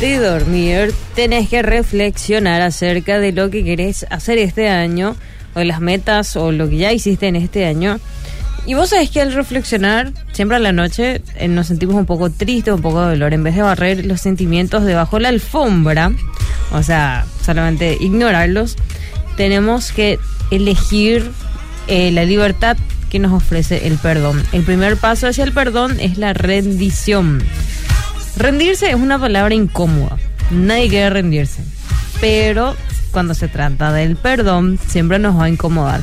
[0.00, 5.16] de dormir, tenés que reflexionar acerca de lo que querés hacer este año,
[5.54, 7.98] o de las metas, o lo que ya hiciste en este año.
[8.64, 12.30] Y vos sabés que al reflexionar, siempre a la noche eh, nos sentimos un poco
[12.30, 13.34] tristes, un poco de dolor.
[13.34, 16.12] En vez de barrer los sentimientos debajo de la alfombra,
[16.70, 18.76] o sea, solamente ignorarlos,
[19.36, 20.18] tenemos que
[20.52, 21.28] elegir
[21.88, 22.76] eh, la libertad
[23.10, 24.42] que nos ofrece el perdón.
[24.52, 27.42] El primer paso hacia el perdón es la rendición.
[28.36, 30.18] Rendirse es una palabra incómoda.
[30.50, 31.62] Nadie quiere rendirse.
[32.20, 32.76] Pero
[33.10, 36.02] cuando se trata del perdón, siempre nos va a incomodar.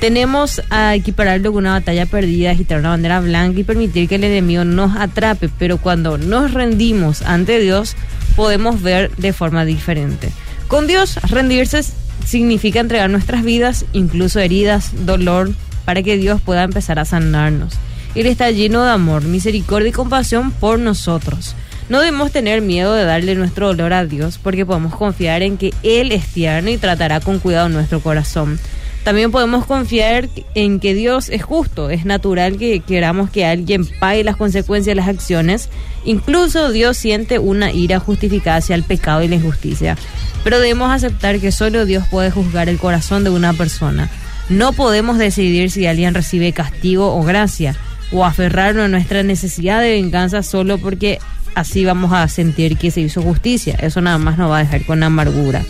[0.00, 4.24] Tenemos a equipararlo con una batalla perdida, agitar una bandera blanca y permitir que el
[4.24, 5.48] enemigo nos atrape.
[5.58, 7.96] Pero cuando nos rendimos ante Dios,
[8.36, 10.30] podemos ver de forma diferente.
[10.68, 11.82] Con Dios, rendirse
[12.26, 15.52] significa entregar nuestras vidas, incluso heridas, dolor,
[15.84, 17.74] para que Dios pueda empezar a sanarnos.
[18.14, 21.54] Él está lleno de amor, misericordia y compasión por nosotros.
[21.88, 25.74] No debemos tener miedo de darle nuestro dolor a Dios porque podemos confiar en que
[25.82, 28.58] Él es tierno y tratará con cuidado nuestro corazón.
[29.04, 31.90] También podemos confiar en que Dios es justo.
[31.90, 35.68] Es natural que queramos que alguien pague las consecuencias de las acciones.
[36.06, 39.98] Incluso Dios siente una ira justificada hacia el pecado y la injusticia.
[40.42, 44.08] Pero debemos aceptar que solo Dios puede juzgar el corazón de una persona.
[44.48, 47.76] No podemos decidir si alguien recibe castigo o gracia,
[48.12, 51.18] o aferrarnos a nuestra necesidad de venganza solo porque
[51.54, 53.76] así vamos a sentir que se hizo justicia.
[53.80, 55.64] Eso nada más nos va a dejar con amargura.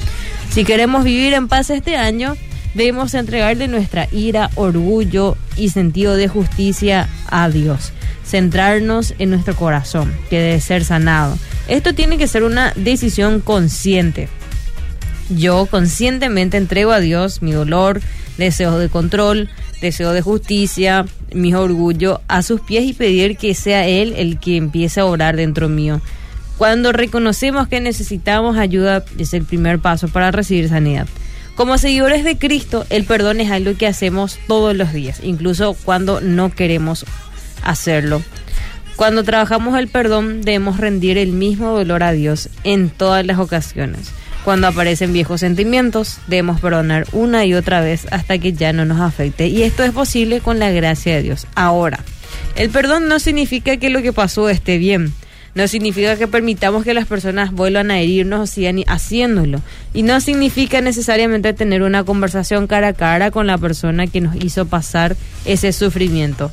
[0.51, 2.37] Si queremos vivir en paz este año,
[2.75, 7.93] debemos entregarle nuestra ira, orgullo y sentido de justicia a Dios.
[8.25, 11.39] Centrarnos en nuestro corazón, que debe ser sanado.
[11.69, 14.29] Esto tiene que ser una decisión consciente.
[15.31, 18.01] Yo conscientemente entrego a Dios mi dolor,
[18.37, 19.49] deseos de control,
[19.81, 24.57] deseo de justicia, mi orgullo a sus pies y pedir que sea Él el que
[24.57, 26.01] empiece a orar dentro mío.
[26.57, 31.07] Cuando reconocemos que necesitamos ayuda es el primer paso para recibir sanidad.
[31.57, 36.21] Como seguidores de Cristo, el perdón es algo que hacemos todos los días, incluso cuando
[36.21, 37.07] no queremos
[37.63, 38.23] hacerlo.
[38.97, 44.11] Cuando trabajamos el perdón, debemos rendir el mismo dolor a Dios en todas las ocasiones.
[44.45, 49.01] Cuando aparecen viejos sentimientos, debemos perdonar una y otra vez hasta que ya no nos
[49.01, 49.49] afecte.
[49.49, 51.47] Y esto es posible con la gracia de Dios.
[51.55, 52.01] Ahora,
[52.55, 55.15] el perdón no significa que lo que pasó esté bien.
[55.55, 59.63] No significa que permitamos que las personas vuelvan a herirnos o sigan haciéndolo.
[59.95, 64.37] Y no significa necesariamente tener una conversación cara a cara con la persona que nos
[64.37, 65.17] hizo pasar
[65.47, 66.53] ese sufrimiento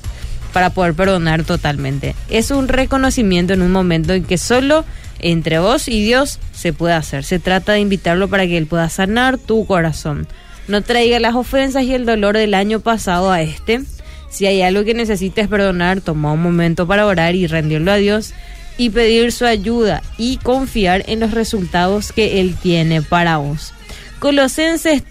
[0.53, 2.15] para poder perdonar totalmente.
[2.29, 4.85] Es un reconocimiento en un momento en que solo
[5.21, 7.23] entre vos y Dios se puede hacer.
[7.23, 10.27] Se trata de invitarlo para que Él pueda sanar tu corazón.
[10.67, 13.81] No traiga las ofensas y el dolor del año pasado a este.
[14.29, 18.33] Si hay algo que necesites perdonar, toma un momento para orar y rendirlo a Dios
[18.77, 23.73] y pedir su ayuda y confiar en los resultados que Él tiene para vos.
[24.19, 25.03] Colosenses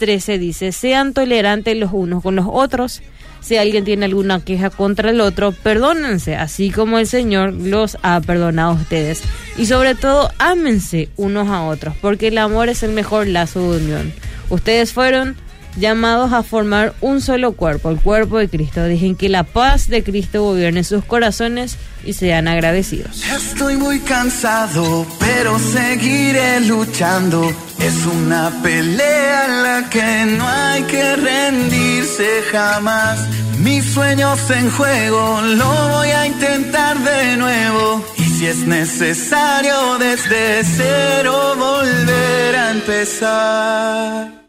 [0.00, 3.02] 3:13 dice, sean tolerantes los unos con los otros
[3.40, 8.20] si alguien tiene alguna queja contra el otro, perdónense, así como el Señor los ha
[8.20, 9.22] perdonado a ustedes.
[9.56, 13.82] Y sobre todo, ámense unos a otros, porque el amor es el mejor lazo de
[13.82, 14.12] unión.
[14.50, 15.36] Ustedes fueron
[15.76, 18.82] llamados a formar un solo cuerpo, el cuerpo de Cristo.
[18.82, 23.22] Dejen que la paz de Cristo gobierne sus corazones y sean agradecidos.
[23.24, 27.52] Estoy muy cansado, pero seguiré luchando.
[27.78, 33.18] Es una pelea en la que no hay que rendirse jamás.
[33.58, 38.04] Mis sueños en juego, lo voy a intentar de nuevo.
[38.16, 44.40] Y si es necesario, desde cero volver a empezar.